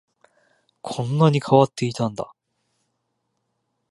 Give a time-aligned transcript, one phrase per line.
[0.81, 2.33] こんなに変わっていたんだ